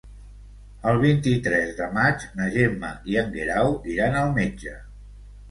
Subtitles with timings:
[0.91, 4.77] El vint-i-tres de maig na Gemma i en Guerau iran al metge.